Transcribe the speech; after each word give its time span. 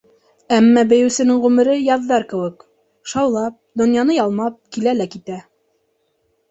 Әммә... 0.55 0.83
бейеүсенең 0.93 1.41
ғүмере- 1.43 1.75
яҙҙар 1.91 2.25
кеүек, 2.33 2.65
шаулап, 3.13 3.61
донъяны 3.83 4.21
ялмап 4.21 4.61
килә 4.79 4.99
лә 5.01 5.11
китә. 5.17 5.41